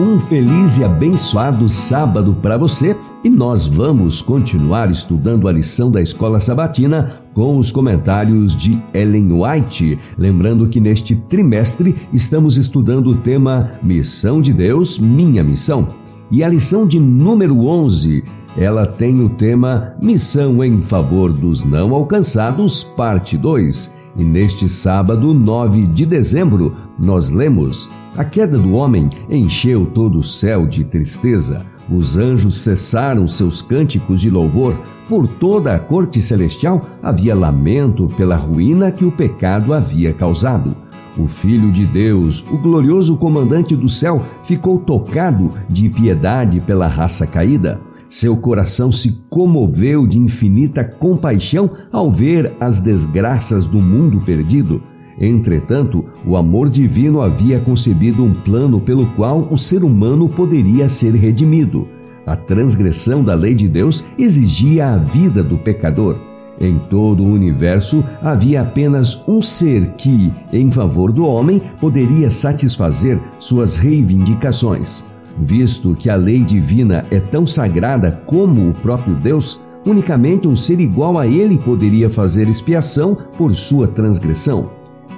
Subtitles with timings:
[0.00, 6.00] um feliz e abençoado sábado para você e nós vamos continuar estudando a lição da
[6.00, 9.98] Escola Sabatina com os comentários de Ellen White.
[10.16, 15.88] Lembrando que neste trimestre estamos estudando o tema Missão de Deus, Minha Missão.
[16.30, 18.24] E a lição de número 11,
[18.56, 23.99] ela tem o tema Missão em favor dos não alcançados, parte 2.
[24.20, 30.22] E neste sábado, 9 de dezembro, nós lemos: A queda do homem encheu todo o
[30.22, 31.64] céu de tristeza.
[31.90, 34.76] Os anjos cessaram seus cânticos de louvor.
[35.08, 40.76] Por toda a corte celestial havia lamento pela ruína que o pecado havia causado.
[41.16, 47.26] O Filho de Deus, o glorioso comandante do céu, ficou tocado de piedade pela raça
[47.26, 47.80] caída.
[48.10, 54.82] Seu coração se comoveu de infinita compaixão ao ver as desgraças do mundo perdido.
[55.20, 61.14] Entretanto, o amor divino havia concebido um plano pelo qual o ser humano poderia ser
[61.14, 61.86] redimido.
[62.26, 66.16] A transgressão da lei de Deus exigia a vida do pecador.
[66.60, 73.20] Em todo o universo havia apenas um ser que, em favor do homem, poderia satisfazer
[73.38, 75.08] suas reivindicações.
[75.38, 80.80] Visto que a lei divina é tão sagrada como o próprio Deus, unicamente um ser
[80.80, 84.70] igual a ele poderia fazer expiação por sua transgressão.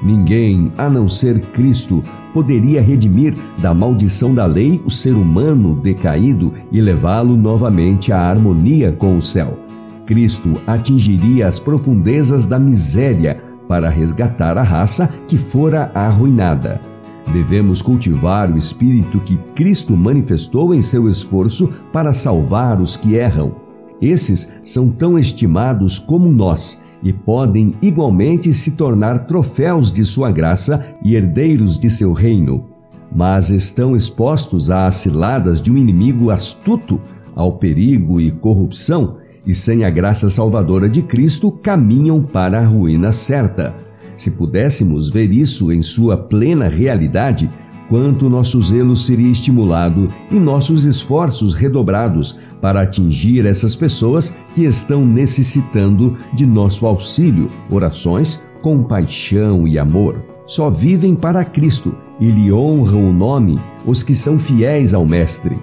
[0.02, 2.02] Ninguém, a não ser Cristo,
[2.34, 8.90] poderia redimir da maldição da lei o ser humano decaído e levá-lo novamente à harmonia
[8.90, 9.58] com o céu.
[10.04, 16.91] Cristo atingiria as profundezas da miséria para resgatar a raça que fora arruinada.
[17.32, 23.54] Devemos cultivar o espírito que Cristo manifestou em seu esforço para salvar os que erram.
[24.00, 30.84] Esses são tão estimados como nós e podem igualmente se tornar troféus de sua graça
[31.02, 32.66] e herdeiros de seu reino.
[33.14, 37.00] Mas estão expostos às ciladas de um inimigo astuto,
[37.34, 43.12] ao perigo e corrupção, e sem a graça salvadora de Cristo caminham para a ruína
[43.12, 43.74] certa.
[44.22, 47.50] Se pudéssemos ver isso em sua plena realidade,
[47.88, 55.04] quanto nosso zelo seria estimulado e nossos esforços redobrados para atingir essas pessoas que estão
[55.04, 60.14] necessitando de nosso auxílio, orações, compaixão e amor.
[60.46, 65.58] Só vivem para Cristo e lhe honram o nome os que são fiéis ao Mestre,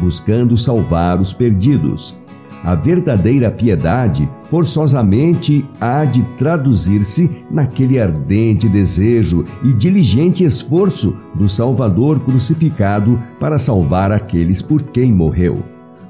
[0.00, 2.16] buscando salvar os perdidos.
[2.64, 12.20] A verdadeira piedade forçosamente há de traduzir-se naquele ardente desejo e diligente esforço do Salvador
[12.20, 15.62] crucificado para salvar aqueles por quem morreu.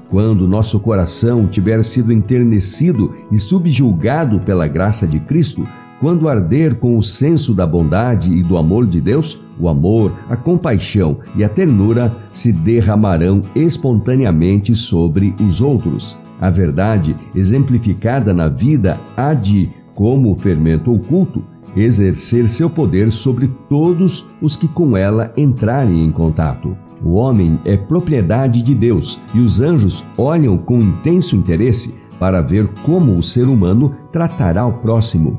[0.09, 5.67] Quando nosso coração tiver sido enternecido e subjulgado pela graça de Cristo,
[5.99, 10.37] quando arder com o senso da bondade e do amor de Deus, o amor, a
[10.37, 16.17] compaixão e a ternura se derramarão espontaneamente sobre os outros.
[16.39, 21.43] A verdade, exemplificada na vida, há de, como o fermento oculto,
[21.75, 26.75] exercer seu poder sobre todos os que com ela entrarem em contato.
[27.03, 32.67] O homem é propriedade de Deus e os anjos olham com intenso interesse para ver
[32.83, 35.37] como o ser humano tratará o próximo.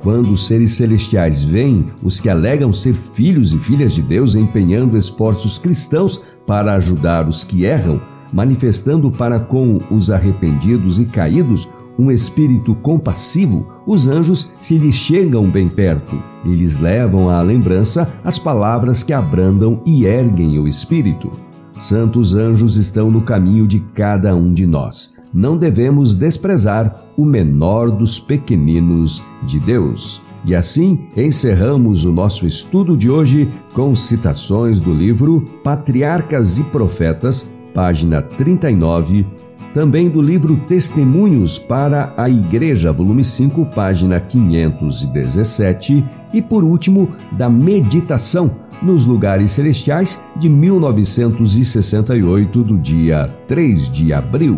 [0.00, 4.96] Quando os seres celestiais veem os que alegam ser filhos e filhas de Deus empenhando
[4.96, 8.00] esforços cristãos para ajudar os que erram,
[8.34, 15.48] manifestando para com os arrependidos e caídos um espírito compassivo, os anjos se lhes chegam
[15.48, 21.30] bem perto e lhes levam à lembrança as palavras que abrandam e erguem o espírito.
[21.78, 25.14] Santos anjos estão no caminho de cada um de nós.
[25.32, 30.20] Não devemos desprezar o menor dos pequeninos de Deus.
[30.44, 37.53] E assim encerramos o nosso estudo de hoje com citações do livro Patriarcas e Profetas
[37.74, 39.26] página 39,
[39.74, 47.50] também do livro Testemunhos para a Igreja, volume 5, página 517, e por último, da
[47.50, 54.56] Meditação nos Lugares Celestiais de 1968, do dia 3 de abril.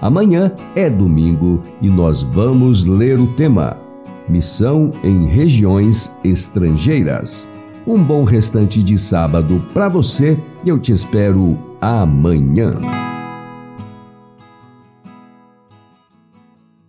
[0.00, 3.76] Amanhã é domingo e nós vamos ler o tema
[4.28, 7.48] Missão em Regiões Estrangeiras.
[7.86, 13.03] Um bom restante de sábado para você e eu te espero amanhã.